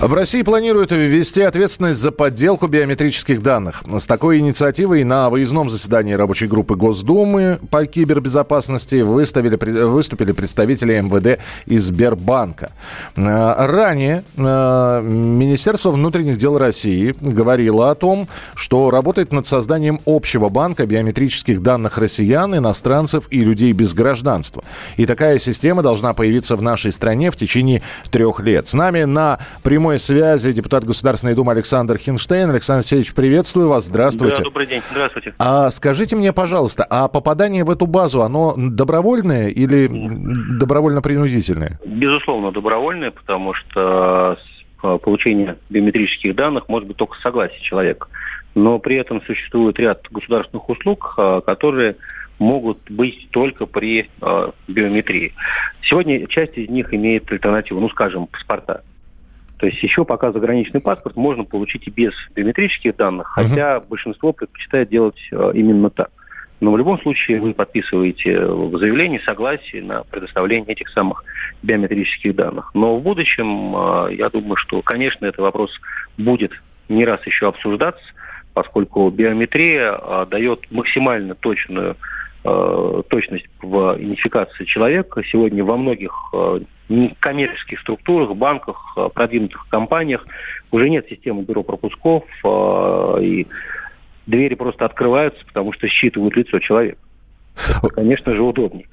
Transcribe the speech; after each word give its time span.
В 0.00 0.14
России 0.14 0.42
планируют 0.42 0.92
ввести 0.92 1.42
ответственность 1.42 1.98
за 1.98 2.12
подделку 2.12 2.68
биометрических 2.68 3.42
данных. 3.42 3.82
С 3.92 4.06
такой 4.06 4.38
инициативой 4.38 5.02
на 5.02 5.28
выездном 5.28 5.68
заседании 5.68 6.12
рабочей 6.12 6.46
группы 6.46 6.76
Госдумы 6.76 7.58
по 7.68 7.84
кибербезопасности 7.84 9.00
выставили, 9.00 9.56
выступили 9.86 10.30
представители 10.30 11.00
МВД 11.00 11.40
и 11.66 11.78
Сбербанка. 11.78 12.70
Э, 13.16 13.66
ранее 13.66 14.22
э, 14.36 15.00
Министерство 15.02 15.90
внутренних 15.90 16.38
дел 16.38 16.58
России 16.58 17.16
говорило 17.20 17.90
о 17.90 17.96
том, 17.96 18.28
что 18.54 18.90
работает 18.90 19.32
над 19.32 19.46
созданием 19.46 20.00
общего 20.06 20.48
банка 20.48 20.86
биометрических 20.86 21.60
данных 21.60 21.98
россиян, 21.98 22.56
иностранцев 22.56 23.26
и 23.30 23.40
людей 23.40 23.72
без 23.72 23.94
гражданства. 23.94 24.62
И 24.96 25.06
такая 25.06 25.40
система 25.40 25.82
должна 25.82 26.14
появиться 26.14 26.54
в 26.54 26.62
нашей 26.62 26.92
стране 26.92 27.32
в 27.32 27.36
течение 27.36 27.82
трех 28.12 28.38
лет. 28.38 28.68
С 28.68 28.74
нами 28.74 29.02
на 29.02 29.40
прямой 29.64 29.87
прямой 29.88 29.98
связи 30.00 30.52
депутат 30.52 30.84
Государственной 30.84 31.34
Думы 31.34 31.52
Александр 31.52 31.96
Хинштейн. 31.96 32.50
Александр 32.50 32.80
Алексеевич, 32.80 33.14
приветствую 33.14 33.70
вас. 33.70 33.86
Здравствуйте. 33.86 34.36
Да, 34.36 34.42
добрый 34.42 34.66
день. 34.66 34.82
Здравствуйте. 34.90 35.32
А 35.38 35.70
скажите 35.70 36.14
мне, 36.14 36.34
пожалуйста, 36.34 36.86
а 36.90 37.08
попадание 37.08 37.64
в 37.64 37.70
эту 37.70 37.86
базу, 37.86 38.20
оно 38.20 38.52
добровольное 38.54 39.48
или 39.48 39.88
добровольно-принудительное? 40.58 41.80
Безусловно, 41.86 42.52
добровольное, 42.52 43.12
потому 43.12 43.54
что 43.54 44.36
э, 44.82 44.98
получение 45.02 45.56
биометрических 45.70 46.36
данных 46.36 46.68
может 46.68 46.86
быть 46.86 46.98
только 46.98 47.16
с 47.16 47.22
согласия 47.22 47.62
человека. 47.62 48.08
Но 48.54 48.78
при 48.78 48.96
этом 48.96 49.22
существует 49.22 49.78
ряд 49.78 50.06
государственных 50.10 50.68
услуг, 50.68 51.14
э, 51.16 51.40
которые 51.46 51.96
могут 52.38 52.78
быть 52.90 53.28
только 53.30 53.64
при 53.64 54.10
э, 54.20 54.50
биометрии. 54.66 55.32
Сегодня 55.80 56.26
часть 56.26 56.58
из 56.58 56.68
них 56.68 56.92
имеет 56.92 57.32
альтернативу, 57.32 57.80
ну, 57.80 57.88
скажем, 57.88 58.26
паспорта. 58.26 58.82
То 59.58 59.66
есть 59.66 59.82
еще 59.82 60.04
пока 60.04 60.32
заграничный 60.32 60.80
паспорт 60.80 61.16
можно 61.16 61.44
получить 61.44 61.86
и 61.86 61.90
без 61.90 62.12
биометрических 62.34 62.96
данных, 62.96 63.36
uh-huh. 63.36 63.48
хотя 63.48 63.80
большинство 63.80 64.32
предпочитает 64.32 64.88
делать 64.88 65.20
э, 65.32 65.52
именно 65.54 65.90
так. 65.90 66.10
Но 66.60 66.72
в 66.72 66.78
любом 66.78 67.00
случае 67.00 67.40
вы 67.40 67.54
подписываете 67.54 68.40
в 68.46 68.76
заявлении 68.78 69.18
согласие 69.18 69.82
на 69.82 70.02
предоставление 70.04 70.72
этих 70.72 70.88
самых 70.88 71.24
биометрических 71.62 72.34
данных. 72.34 72.70
Но 72.74 72.96
в 72.96 73.02
будущем, 73.02 73.74
э, 73.76 74.14
я 74.14 74.28
думаю, 74.30 74.56
что, 74.56 74.82
конечно, 74.82 75.26
этот 75.26 75.40
вопрос 75.40 75.72
будет 76.16 76.52
не 76.88 77.04
раз 77.04 77.24
еще 77.26 77.48
обсуждаться, 77.48 78.04
поскольку 78.54 79.10
биометрия 79.10 79.92
э, 79.92 80.26
дает 80.30 80.70
максимально 80.70 81.34
точную 81.34 81.96
Э, 82.44 83.02
точность 83.08 83.46
в 83.60 83.96
идентификации 83.98 84.64
человека 84.64 85.22
сегодня 85.24 85.64
во 85.64 85.76
многих 85.76 86.12
э, 86.32 86.60
коммерческих 87.20 87.80
структурах, 87.80 88.34
банках, 88.34 88.94
э, 88.96 89.08
продвинутых 89.12 89.66
компаниях 89.68 90.26
уже 90.70 90.88
нет 90.90 91.06
системы 91.08 91.42
бюро 91.42 91.62
пропусков, 91.62 92.24
и 93.20 93.46
двери 94.26 94.54
просто 94.54 94.84
открываются, 94.84 95.44
потому 95.46 95.72
что 95.72 95.88
считывают 95.88 96.36
лицо 96.36 96.58
человека. 96.58 96.98
Это, 97.56 97.88
конечно 97.88 98.34
же, 98.34 98.42
удобнее. 98.42 98.86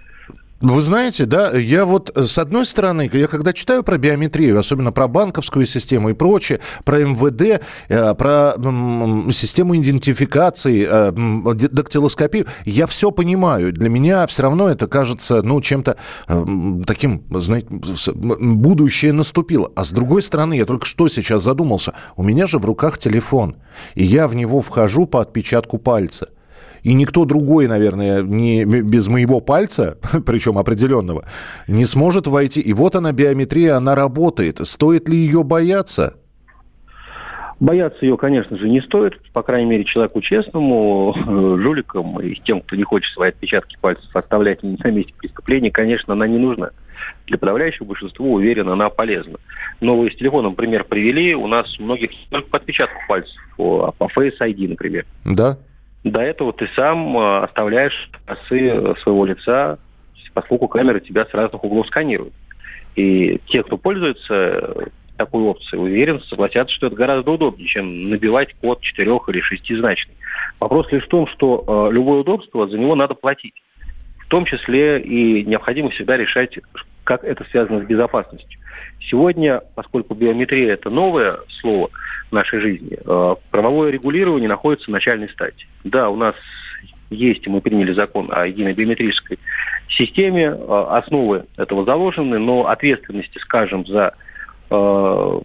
Вы 0.68 0.82
знаете, 0.82 1.26
да, 1.26 1.52
я 1.52 1.86
вот 1.86 2.12
э, 2.18 2.26
с 2.26 2.40
одной 2.40 2.66
стороны, 2.66 3.08
я 3.14 3.28
когда 3.28 3.54
читаю 3.54 3.84
про 3.84 4.00
биометрию, 4.00 4.58
особенно 4.58 4.92
про 4.92 5.08
банковскую 5.08 5.68
систему 5.68 6.10
и 6.10 6.14
прочее, 6.14 6.60
про 6.84 7.06
МВД, 7.06 7.64
э, 7.88 8.16
про 8.16 8.56
систему 9.32 9.78
идентификации, 9.78 10.88
э, 10.90 11.12
дактилоскопию, 11.70 12.48
я 12.66 12.88
все 12.88 13.12
понимаю. 13.12 13.74
Для 13.74 13.90
меня 13.90 14.26
все 14.26 14.42
равно 14.42 14.68
это 14.68 14.88
кажется, 14.88 15.44
ну, 15.44 15.62
чем-то 15.62 15.98
таким, 16.88 17.24
знаете, 17.30 17.68
будущее 18.16 19.14
наступило. 19.14 19.72
А 19.76 19.86
с 19.86 19.92
другой 19.92 20.24
стороны, 20.24 20.56
я 20.56 20.66
только 20.66 20.88
что 20.88 21.08
сейчас 21.10 21.44
задумался, 21.44 21.94
у 22.16 22.24
меня 22.24 22.48
же 22.48 22.58
в 22.58 22.66
руках 22.66 22.98
телефон, 22.98 23.58
и 23.94 24.04
я 24.04 24.28
в 24.28 24.36
него 24.36 24.62
вхожу 24.62 25.06
по 25.06 25.22
отпечатку 25.22 25.78
пальца 25.78 26.30
и 26.86 26.94
никто 26.94 27.26
другой, 27.26 27.68
наверное, 27.68 28.22
не, 28.22 28.64
без 28.64 29.08
моего 29.08 29.40
пальца, 29.42 29.98
причем 30.26 30.60
определенного, 30.60 31.26
не 31.68 31.84
сможет 31.84 32.28
войти. 32.28 32.62
И 32.62 32.74
вот 32.74 32.96
она, 32.96 33.12
биометрия, 33.12 33.76
она 33.76 33.96
работает. 33.96 34.60
Стоит 34.60 35.10
ли 35.10 35.18
ее 35.18 35.44
бояться? 35.44 36.14
Бояться 37.60 38.06
ее, 38.06 38.18
конечно 38.18 38.56
же, 38.56 38.70
не 38.70 38.82
стоит. 38.82 39.20
По 39.34 39.42
крайней 39.42 39.68
мере, 39.68 39.84
человеку 39.84 40.22
честному, 40.22 41.16
жуликам 41.26 42.20
и 42.20 42.36
тем, 42.36 42.62
кто 42.62 42.76
не 42.76 42.84
хочет 42.84 43.12
свои 43.14 43.30
отпечатки 43.30 43.78
пальцев 43.82 44.16
оставлять 44.16 44.62
на 44.62 44.78
месте 44.92 45.14
преступления, 45.18 45.72
конечно, 45.72 46.14
она 46.14 46.28
не 46.28 46.38
нужна. 46.38 46.70
Для 47.26 47.40
подавляющего 47.40 47.88
большинства, 47.88 48.28
уверен, 48.28 48.70
она 48.70 48.92
полезна. 48.92 49.40
Но 49.82 49.98
вы 49.98 50.12
с 50.12 50.16
телефоном 50.16 50.54
пример 50.54 50.84
привели. 50.84 51.34
У 51.34 51.48
нас 51.48 51.80
у 51.80 51.84
многих 51.84 52.12
только 52.30 52.48
по 52.48 52.58
отпечатку 52.58 53.00
пальцев, 53.08 53.36
по, 53.58 53.92
по 53.98 54.04
Face 54.16 54.38
ID, 54.40 54.68
например. 54.68 55.08
Да. 55.24 55.58
До 56.06 56.22
этого 56.22 56.54
ты 56.54 56.70
сам 56.76 57.18
э, 57.18 57.38
оставляешь 57.40 58.12
косы 58.26 58.96
своего 59.02 59.26
лица, 59.26 59.80
поскольку 60.36 60.68
камеры 60.68 61.00
тебя 61.00 61.26
с 61.26 61.34
разных 61.34 61.64
углов 61.64 61.88
сканируют. 61.88 62.34
И 62.96 63.42
те, 63.48 63.64
кто 63.64 63.78
пользуется 63.78 64.92
такой 65.18 65.42
опцией, 65.42 65.82
уверен, 65.82 66.22
согласятся, 66.22 66.76
что 66.76 66.88
это 66.88 66.96
гораздо 66.96 67.32
удобнее, 67.32 67.68
чем 67.68 68.12
набивать 68.12 68.54
код 68.62 68.82
четырех 68.82 69.28
или 69.30 69.42
шестизначный. 69.42 70.14
Вопрос 70.60 70.92
лишь 70.92 71.06
в 71.06 71.10
том, 71.10 71.26
что 71.26 71.90
э, 71.90 71.94
любое 71.94 72.20
удобство, 72.20 72.68
за 72.68 72.78
него 72.78 72.94
надо 72.94 73.16
платить. 73.16 73.56
В 74.20 74.28
том 74.28 74.46
числе 74.46 75.02
и 75.02 75.44
необходимо 75.44 75.90
всегда 75.90 76.18
решать, 76.18 76.60
как 77.06 77.24
это 77.24 77.46
связано 77.46 77.82
с 77.82 77.86
безопасностью. 77.86 78.60
Сегодня, 79.00 79.62
поскольку 79.76 80.16
биометрия– 80.16 80.74
это 80.74 80.90
новое 80.90 81.38
слово 81.62 81.90
в 82.30 82.34
нашей 82.34 82.60
жизни, 82.60 82.98
э, 83.06 83.36
правовое 83.52 83.92
регулирование 83.92 84.50
находится 84.50 84.88
в 84.88 84.94
начальной 84.94 85.30
стадии. 85.30 85.68
Да, 85.84 86.10
у 86.10 86.18
нас 86.18 86.36
есть, 87.10 87.48
мы 87.48 87.62
приняли 87.62 87.94
закон 87.94 88.30
о 88.32 88.48
единой 88.48 88.74
биометрической 88.74 89.40
системе, 89.90 90.46
э, 90.46 90.86
основы 90.90 91.46
этого 91.56 91.86
заложены, 91.86 92.40
но 92.40 92.68
ответственности, 92.68 93.38
скажем, 93.38 93.86
за 93.86 94.16
э, 94.72 95.42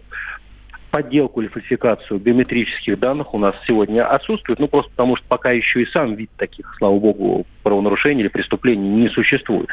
подделку 0.91 1.41
или 1.41 1.49
фальсификацию 1.49 2.19
биометрических 2.19 2.99
данных 2.99 3.33
у 3.35 3.39
нас 3.39 3.55
сегодня 3.67 4.07
отсутствует, 4.07 4.59
ну 4.59 4.69
просто 4.69 4.91
потому 4.91 5.17
что 5.17 5.25
пока 5.29 5.53
еще 5.53 5.83
и 5.83 5.87
сам 5.87 6.15
вид 6.15 6.31
таких, 6.37 6.75
слава 6.79 6.99
богу, 6.99 7.47
правонарушений 7.63 8.23
или 8.23 8.29
преступлений 8.29 8.89
не 8.89 9.09
существует. 9.09 9.69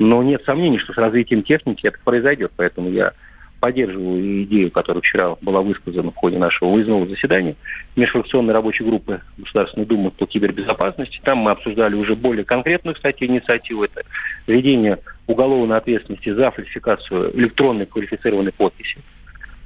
Но 0.00 0.22
нет 0.22 0.42
сомнений, 0.46 0.78
что 0.78 0.94
с 0.94 0.96
развитием 0.96 1.42
техники 1.42 1.86
это 1.86 1.98
произойдет, 2.02 2.52
поэтому 2.56 2.88
я 2.88 3.12
поддерживаю 3.60 4.44
идею, 4.44 4.70
которая 4.70 5.02
вчера 5.02 5.36
была 5.42 5.60
высказана 5.60 6.10
в 6.10 6.16
ходе 6.16 6.38
нашего 6.38 6.70
выездного 6.70 7.06
заседания 7.06 7.54
межфракционной 7.96 8.54
рабочей 8.54 8.82
группы 8.82 9.20
Государственной 9.36 9.84
Думы 9.84 10.10
по 10.10 10.24
кибербезопасности. 10.24 11.20
Там 11.22 11.40
мы 11.40 11.50
обсуждали 11.50 11.96
уже 11.96 12.16
более 12.16 12.46
конкретную, 12.46 12.94
кстати, 12.94 13.24
инициативу. 13.24 13.84
Это 13.84 14.00
введение 14.46 15.00
уголовной 15.26 15.76
ответственности 15.76 16.32
за 16.32 16.50
фальсификацию 16.50 17.38
электронной 17.38 17.84
квалифицированной 17.84 18.52
подписи. 18.52 19.02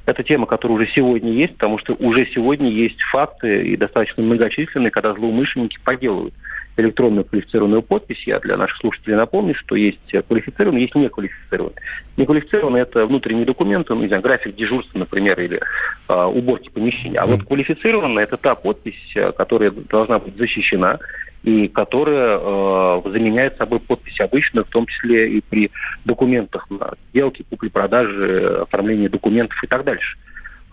Это 0.05 0.25
тема, 0.25 0.47
которая 0.47 0.79
уже 0.79 0.89
сегодня 0.89 1.31
есть, 1.31 1.55
потому 1.55 1.79
что 1.79 1.95
уже 1.95 2.27
сегодня 2.35 2.69
есть 2.69 3.01
факты 3.03 3.69
и 3.69 3.77
достаточно 3.77 4.25
многочисленные, 4.25 4.91
когда 4.91 5.15
злоумышленники 5.15 5.79
поделывают 5.85 6.35
электронную 6.77 7.25
квалифицированную 7.25 7.83
подпись. 7.83 8.27
Я 8.27 8.41
для 8.41 8.57
наших 8.57 8.79
слушателей 8.79 9.17
напомню, 9.17 9.55
что 9.55 9.77
есть 9.77 9.99
квалифицированный, 10.27 10.83
есть 10.83 10.95
неквалифицированный. 10.95 11.77
Неквалифицированный– 12.17 12.81
это 12.83 13.07
внутренние 13.07 13.45
документы, 13.45 13.95
ну, 13.95 14.03
не 14.03 14.09
знаю, 14.09 14.23
график 14.23 14.55
дежурства, 14.55 14.99
например, 14.99 15.39
или 15.41 15.61
э, 16.09 16.25
уборки 16.25 16.71
помещения. 16.71 17.19
А 17.19 17.27
вот 17.27 17.45
квалифицированная– 17.45 18.25
это 18.25 18.37
та 18.37 18.55
подпись, 18.55 19.13
э, 19.15 19.33
которая 19.33 19.71
должна 19.71 20.19
быть 20.19 20.37
защищена 20.37 20.99
и 21.43 21.69
которая 21.69 22.39
э, 22.39 23.03
заменяет 23.07 23.57
собой 23.59 23.81
подпись 23.81 24.19
обычную, 24.21 24.65
в 24.65 24.71
том 24.71 24.87
числе 24.87 25.31
и 25.31 25.41
при 25.41 25.71
документах 26.05 26.69
на 26.71 26.95
сделки, 27.11 27.45
купли-продажи, 27.49 28.63
оформлении 28.63 29.09
документов 29.09 29.63
и 29.63 29.67
так 29.67 29.85
дальше. 29.85 30.17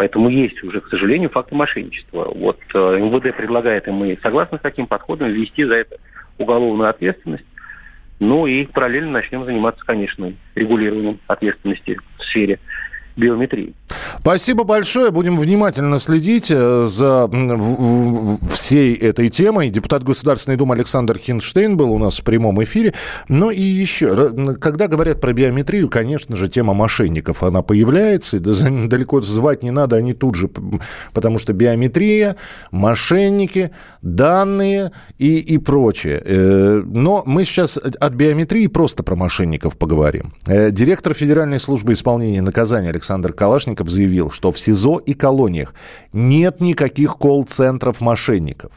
Поэтому 0.01 0.29
есть 0.29 0.63
уже, 0.63 0.81
к 0.81 0.87
сожалению, 0.87 1.29
факты 1.29 1.53
мошенничества. 1.53 2.31
Вот 2.33 2.57
э, 2.73 2.97
МВД 2.97 3.37
предлагает, 3.37 3.87
и 3.87 3.91
мы 3.91 4.17
согласны 4.23 4.57
с 4.57 4.61
таким 4.61 4.87
подходом, 4.87 5.29
ввести 5.29 5.63
за 5.63 5.75
это 5.75 5.97
уголовную 6.39 6.89
ответственность. 6.89 7.45
Ну 8.19 8.47
и 8.47 8.65
параллельно 8.65 9.11
начнем 9.11 9.45
заниматься, 9.45 9.85
конечно, 9.85 10.33
регулированием 10.55 11.19
ответственности 11.27 11.99
в 12.17 12.23
сфере 12.23 12.57
биометрии. 13.15 13.73
Спасибо 14.19 14.63
большое. 14.63 15.11
Будем 15.11 15.37
внимательно 15.37 15.99
следить 15.99 16.51
э, 16.51 16.85
за 16.87 17.29
всей 18.51 18.95
этой 18.95 19.29
темой. 19.29 19.69
Депутат 19.69 20.03
Государственной 20.03 20.57
Думы 20.57 20.75
Александр 20.75 21.17
Хинштейн 21.17 21.77
был 21.77 21.91
у 21.91 21.97
нас 21.97 22.19
в 22.19 22.23
прямом 22.23 22.63
эфире. 22.63 22.93
Ну 23.27 23.49
и 23.49 23.61
еще, 23.61 24.55
когда 24.59 24.87
говорят 24.87 25.19
про 25.19 25.33
биометрию, 25.33 25.89
конечно 25.89 26.35
же, 26.35 26.47
тема 26.47 26.73
мошенников, 26.73 27.43
она 27.43 27.61
появляется. 27.61 28.39
Далеко 28.87 29.21
звать 29.21 29.63
не 29.63 29.71
надо, 29.71 29.95
они 29.95 30.13
тут 30.13 30.35
же, 30.35 30.49
потому 31.13 31.37
что 31.37 31.53
биометрия, 31.53 32.35
мошенники, 32.71 33.71
данные 34.01 34.91
и, 35.17 35.39
и 35.39 35.57
прочее. 35.57 36.21
Э, 36.23 36.83
но 36.85 37.23
мы 37.25 37.45
сейчас 37.45 37.77
от 37.77 38.13
биометрии 38.13 38.67
просто 38.67 39.03
про 39.03 39.15
мошенников 39.15 39.77
поговорим. 39.77 40.33
Э, 40.45 40.71
директор 40.71 41.13
Федеральной 41.13 41.59
службы 41.59 41.93
исполнения 41.93 42.41
наказания 42.41 42.91
Александр 43.01 43.33
Калашников 43.33 43.89
заявил, 43.89 44.29
что 44.29 44.51
в 44.51 44.59
СИЗО 44.59 44.99
и 44.99 45.15
колониях 45.15 45.73
нет 46.13 46.61
никаких 46.61 47.17
колл-центров 47.17 47.99
мошенников. 47.99 48.71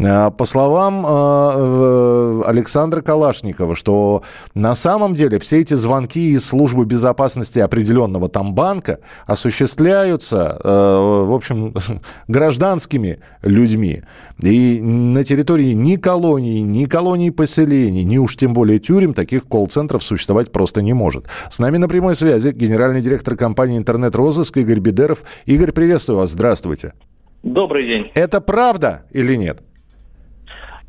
Э, 0.00 0.30
по 0.30 0.44
словам 0.44 1.04
э, 1.06 2.42
Александра 2.46 3.02
Калашникова, 3.02 3.74
что 3.74 4.22
на 4.54 4.74
самом 4.74 5.14
деле 5.14 5.38
все 5.38 5.60
эти 5.60 5.74
звонки 5.74 6.30
из 6.30 6.46
службы 6.46 6.84
безопасности 6.86 7.58
определенного 7.58 8.28
там 8.28 8.54
банка 8.54 9.00
осуществляются, 9.26 10.58
э, 10.62 11.24
в 11.26 11.34
общем, 11.34 11.74
гражданскими 12.28 13.20
людьми. 13.42 14.02
И 14.42 14.80
на 14.80 15.22
территории 15.22 15.72
ни 15.72 15.96
колонии, 15.96 16.60
ни 16.60 16.86
колонии 16.86 17.30
поселений, 17.30 18.04
ни 18.04 18.16
уж 18.16 18.36
тем 18.36 18.54
более 18.54 18.78
тюрем 18.78 19.12
таких 19.12 19.44
колл-центров 19.46 20.02
существовать 20.02 20.50
просто 20.50 20.80
не 20.80 20.94
может. 20.94 21.26
С 21.50 21.58
нами 21.58 21.76
на 21.76 21.88
прямой 21.88 22.14
связи 22.14 22.52
генеральный 22.52 23.02
директор 23.02 23.36
компании 23.36 23.76
«Интернет-розыск» 23.76 24.56
Игорь 24.56 24.80
Бедеров. 24.80 25.24
Игорь, 25.44 25.72
приветствую 25.72 26.18
вас. 26.18 26.30
Здравствуйте. 26.30 26.94
Добрый 27.42 27.86
день. 27.86 28.10
Это 28.14 28.40
правда 28.40 29.02
или 29.12 29.34
нет? 29.34 29.60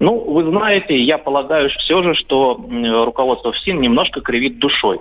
Ну, 0.01 0.17
вы 0.17 0.49
знаете, 0.49 0.99
я 0.99 1.19
полагаю 1.19 1.69
все 1.69 2.01
же, 2.01 2.15
что 2.15 2.59
руководство 3.05 3.51
ФСИН 3.51 3.79
немножко 3.79 4.19
кривит 4.21 4.57
душой. 4.57 4.99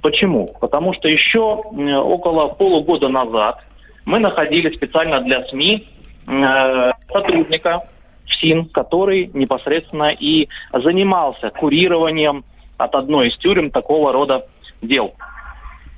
Почему? 0.00 0.48
Потому 0.62 0.94
что 0.94 1.08
еще 1.08 1.40
около 1.40 2.48
полугода 2.48 3.10
назад 3.10 3.62
мы 4.06 4.18
находили 4.20 4.74
специально 4.74 5.20
для 5.20 5.44
СМИ 5.48 5.86
э, 6.26 6.92
сотрудника 7.12 7.86
ФСИН, 8.26 8.70
который 8.70 9.30
непосредственно 9.34 10.08
и 10.18 10.48
занимался 10.72 11.50
курированием 11.50 12.44
от 12.78 12.94
одной 12.94 13.28
из 13.28 13.36
тюрем 13.36 13.70
такого 13.70 14.10
рода 14.10 14.46
дел. 14.80 15.12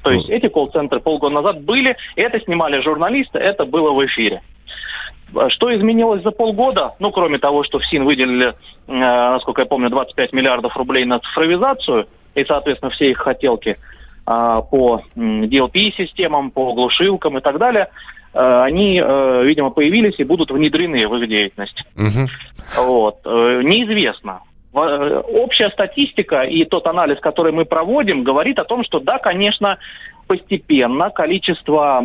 То 0.03 0.11
есть 0.11 0.29
эти 0.29 0.49
колл-центры 0.49 0.99
полгода 0.99 1.37
назад 1.37 1.63
были, 1.63 1.97
это 2.17 2.41
снимали 2.41 2.81
журналисты, 2.81 3.39
это 3.39 3.65
было 3.67 3.93
в 3.93 4.05
эфире. 4.05 4.43
Что 5.49 5.75
изменилось 5.77 6.23
за 6.23 6.31
полгода? 6.31 6.95
Ну, 6.99 7.11
кроме 7.11 7.39
того, 7.39 7.65
что 7.65 7.79
в 7.79 7.85
СИН 7.85 8.05
выделили, 8.05 8.49
э, 8.49 8.53
насколько 8.87 9.63
я 9.63 9.67
помню, 9.67 9.91
25 9.91 10.33
миллиардов 10.33 10.77
рублей 10.77 11.05
на 11.05 11.19
цифровизацию 11.19 12.07
и, 12.35 12.45
соответственно, 12.45 12.91
все 12.91 13.11
их 13.11 13.19
хотелки 13.19 13.71
э, 13.71 13.77
по 14.71 15.03
DLP-системам, 15.17 16.51
по 16.53 16.73
глушилкам 16.75 17.39
и 17.39 17.41
так 17.41 17.59
далее, 17.59 17.89
э, 18.35 18.63
они, 18.63 19.03
э, 19.03 19.45
видимо, 19.45 19.71
появились 19.71 20.19
и 20.19 20.25
будут 20.25 20.51
внедрены 20.51 21.09
в 21.09 21.17
их 21.17 21.29
деятельность. 21.29 21.85
Угу. 21.97 22.87
Вот. 22.89 23.25
Неизвестно. 23.25 24.41
Общая 24.73 25.71
статистика 25.71 26.43
и 26.43 26.65
тот 26.67 26.87
анализ, 26.87 27.19
который 27.19 27.51
мы 27.51 27.65
проводим, 27.65 28.23
говорит 28.23 28.59
о 28.59 28.65
том, 28.65 28.85
что 28.85 29.01
да, 29.01 29.19
конечно, 29.19 29.79
постепенно 30.27 31.09
количество 31.09 32.05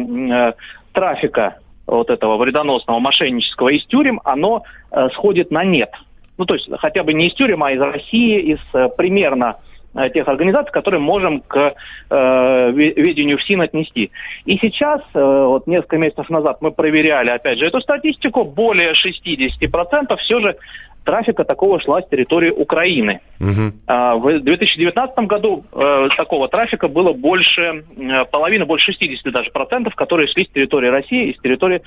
трафика 0.93 1.57
вот 1.87 2.09
этого 2.09 2.37
вредоносного 2.37 2.99
мошеннического 2.99 3.69
из 3.69 3.85
тюрем, 3.85 4.21
оно 4.23 4.63
э, 4.91 5.09
сходит 5.13 5.51
на 5.51 5.63
нет. 5.63 5.91
Ну, 6.37 6.45
то 6.45 6.55
есть 6.55 6.69
хотя 6.79 7.03
бы 7.03 7.13
не 7.13 7.27
из 7.27 7.33
тюрем, 7.33 7.63
а 7.63 7.71
из 7.71 7.81
России, 7.81 8.39
из 8.53 8.59
э, 8.73 8.89
примерно 8.97 9.57
э, 9.93 10.09
тех 10.09 10.27
организаций, 10.27 10.71
которые 10.71 10.99
можем 10.99 11.41
к 11.41 11.75
э, 12.09 12.71
ведению 12.71 13.37
ФСИН 13.37 13.61
отнести. 13.61 14.11
И 14.45 14.57
сейчас, 14.57 15.01
э, 15.13 15.19
вот 15.21 15.67
несколько 15.67 15.97
месяцев 15.97 16.29
назад 16.29 16.57
мы 16.61 16.71
проверяли, 16.71 17.29
опять 17.29 17.59
же, 17.59 17.65
эту 17.65 17.81
статистику, 17.81 18.43
более 18.43 18.93
60% 18.93 20.17
все 20.17 20.39
же 20.39 20.57
трафика 21.03 21.43
такого 21.43 21.79
шла 21.79 22.01
с 22.01 22.07
территории 22.07 22.51
Украины. 22.51 23.21
Угу. 23.39 23.73
В 23.87 24.39
2019 24.41 25.17
году 25.27 25.63
э, 25.71 26.09
такого 26.15 26.47
трафика 26.47 26.87
было 26.87 27.13
больше 27.13 27.61
э, 27.97 28.25
половины, 28.25 28.65
больше 28.65 28.91
60 28.91 29.33
даже 29.33 29.51
процентов, 29.51 29.95
которые 29.95 30.27
шли 30.27 30.45
с 30.45 30.49
территории 30.49 30.87
России 30.87 31.29
и 31.29 31.37
с 31.37 31.41
территории, 31.41 31.81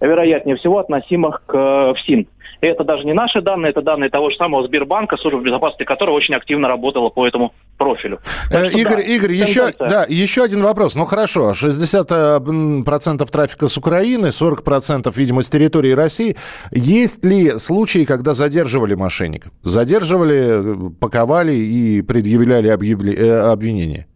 вероятнее 0.00 0.56
всего, 0.56 0.78
относимых 0.78 1.42
к 1.46 1.54
э, 1.54 1.94
ФСИН. 1.94 2.26
И 2.60 2.66
это 2.66 2.84
даже 2.84 3.04
не 3.04 3.12
наши 3.12 3.42
данные, 3.42 3.70
это 3.70 3.82
данные 3.82 4.10
того 4.10 4.30
же 4.30 4.36
самого 4.36 4.66
Сбербанка, 4.66 5.16
служба 5.16 5.40
безопасности 5.40 5.84
которого 5.84 6.14
очень 6.14 6.34
активно 6.34 6.68
работала 6.68 7.10
по 7.10 7.26
этому 7.26 7.52
профилю. 7.76 8.20
Э, 8.50 8.68
что, 8.68 8.78
Игорь, 8.78 8.96
да, 8.96 9.00
Игорь 9.00 9.32
еще, 9.32 9.72
да, 9.78 10.06
еще 10.08 10.44
один 10.44 10.62
вопрос. 10.62 10.94
Ну 10.94 11.04
хорошо, 11.04 11.52
60% 11.52 13.30
трафика 13.30 13.68
с 13.68 13.76
Украины, 13.76 14.26
40%, 14.26 15.12
видимо, 15.16 15.42
с 15.42 15.50
территории 15.50 15.92
России. 15.92 16.36
Есть 16.70 17.24
ли 17.24 17.58
случаи, 17.58 18.04
когда 18.04 18.34
задерживали 18.34 18.94
мошенников? 18.94 19.52
Задерживали, 19.62 20.90
паковали 21.00 21.52
и 21.54 22.02
предъявляли 22.02 22.68
э, 22.68 23.52
обвинения? 23.52 24.06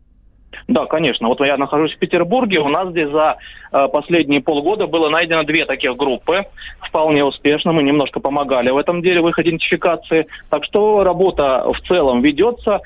Да, 0.68 0.84
конечно. 0.84 1.28
Вот 1.28 1.40
я 1.40 1.56
нахожусь 1.56 1.94
в 1.94 1.98
Петербурге. 1.98 2.60
У 2.60 2.68
нас 2.68 2.90
здесь 2.90 3.08
за 3.08 3.38
э, 3.72 3.88
последние 3.88 4.42
полгода 4.42 4.86
было 4.86 5.08
найдено 5.08 5.42
две 5.44 5.64
таких 5.64 5.96
группы. 5.96 6.44
Вполне 6.80 7.24
успешно. 7.24 7.72
Мы 7.72 7.82
немножко 7.82 8.20
помогали 8.20 8.68
в 8.68 8.76
этом 8.76 9.00
деле, 9.00 9.22
в 9.22 9.28
их 9.28 9.38
идентификации. 9.38 10.26
Так 10.50 10.64
что 10.64 11.04
работа 11.04 11.64
в 11.72 11.80
целом 11.88 12.20
ведется 12.20 12.72
э, 12.72 12.80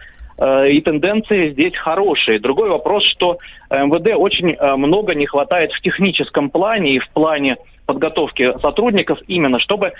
и 0.69 0.81
тенденции 0.81 1.51
здесь 1.51 1.77
хорошие. 1.77 2.39
Другой 2.39 2.69
вопрос, 2.69 3.05
что 3.05 3.39
МВД 3.71 4.15
очень 4.17 4.51
э, 4.51 4.77
много 4.77 5.15
не 5.15 5.27
хватает 5.27 5.73
в 5.73 5.81
техническом 5.81 6.51
плане 6.51 6.95
и 6.95 6.99
в 6.99 7.09
плане 7.11 7.59
подготовки 7.87 8.53
сотрудников 8.61 9.19
именно, 9.29 9.61
чтобы 9.61 9.93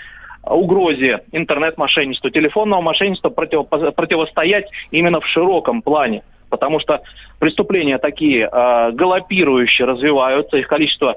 угрозе 0.43 1.21
интернет-мошенничества, 1.31 2.29
телефонного 2.31 2.81
мошенничества 2.81 3.29
против, 3.29 3.67
противостоять 3.67 4.69
именно 4.91 5.21
в 5.21 5.27
широком 5.27 5.81
плане 5.81 6.23
потому 6.49 6.79
что 6.79 7.01
преступления 7.39 7.97
такие 7.97 8.43
э, 8.45 8.91
галопирующие 8.91 9.87
развиваются, 9.87 10.57
их 10.57 10.67
количество 10.67 11.15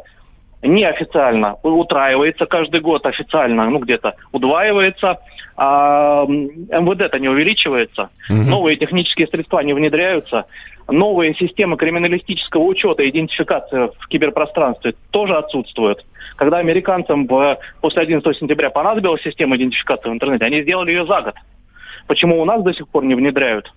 неофициально 0.67 1.57
утраивается 1.63 2.47
каждый 2.47 2.81
год, 2.81 3.07
официально, 3.07 3.69
ну, 3.69 3.79
где-то 3.79 4.15
удваивается, 4.33 5.19
а 5.57 6.25
МВД-то 6.27 7.19
не 7.19 7.29
увеличивается, 7.29 8.11
угу. 8.29 8.43
новые 8.43 8.77
технические 8.77 9.27
средства 9.29 9.61
не 9.61 9.73
внедряются, 9.73 10.47
новые 10.89 11.35
системы 11.35 11.77
криминалистического 11.77 12.63
учета 12.63 13.03
и 13.03 13.11
идентификации 13.11 13.91
в 13.99 14.09
киберпространстве 14.09 14.95
тоже 15.11 15.37
отсутствуют. 15.37 16.05
Когда 16.37 16.59
американцам 16.59 17.27
в, 17.27 17.59
после 17.81 18.03
11 18.03 18.37
сентября 18.37 18.71
понадобилась 18.71 19.23
система 19.23 19.57
идентификации 19.57 20.11
в 20.11 20.13
интернете, 20.13 20.45
они 20.45 20.63
сделали 20.63 20.93
ее 20.93 21.07
за 21.07 21.23
год. 21.23 21.35
Почему 22.07 22.41
у 22.41 22.45
нас 22.45 22.63
до 22.63 22.73
сих 22.73 22.89
пор 22.89 23.05
не 23.05 23.15
внедряют? 23.15 23.73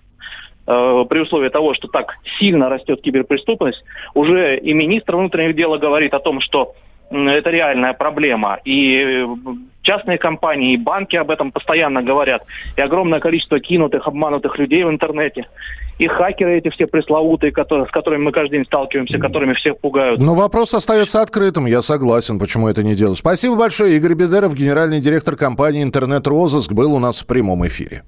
Э, 0.66 1.04
при 1.08 1.18
условии 1.20 1.48
того, 1.48 1.74
что 1.74 1.88
так 1.88 2.14
сильно 2.38 2.68
растет 2.68 3.00
киберпреступность, 3.02 3.82
уже 4.14 4.56
и 4.58 4.72
министр 4.72 5.16
внутренних 5.16 5.56
дел 5.56 5.76
говорит 5.78 6.14
о 6.14 6.20
том, 6.20 6.40
что 6.40 6.74
это 7.10 7.50
реальная 7.50 7.92
проблема. 7.92 8.58
И 8.64 9.26
частные 9.82 10.18
компании, 10.18 10.74
и 10.74 10.76
банки 10.76 11.16
об 11.16 11.30
этом 11.30 11.52
постоянно 11.52 12.02
говорят. 12.02 12.44
И 12.76 12.80
огромное 12.80 13.20
количество 13.20 13.58
кинутых, 13.58 14.06
обманутых 14.06 14.58
людей 14.58 14.84
в 14.84 14.90
интернете. 14.90 15.46
И 15.98 16.06
хакеры 16.06 16.58
эти 16.58 16.70
все 16.70 16.86
пресловутые, 16.86 17.52
которые, 17.52 17.86
с 17.86 17.90
которыми 17.90 18.22
мы 18.22 18.32
каждый 18.32 18.58
день 18.58 18.64
сталкиваемся, 18.64 19.18
которыми 19.18 19.54
всех 19.54 19.78
пугают. 19.78 20.20
Но 20.20 20.34
вопрос 20.34 20.72
остается 20.74 21.20
открытым. 21.20 21.66
Я 21.66 21.82
согласен, 21.82 22.38
почему 22.38 22.68
это 22.68 22.82
не 22.82 22.94
делать. 22.94 23.18
Спасибо 23.18 23.56
большое. 23.56 23.96
Игорь 23.96 24.14
Бедеров, 24.14 24.54
генеральный 24.54 25.00
директор 25.00 25.36
компании 25.36 25.82
«Интернет-розыск», 25.82 26.72
был 26.72 26.94
у 26.94 26.98
нас 26.98 27.20
в 27.20 27.26
прямом 27.26 27.66
эфире. 27.66 28.02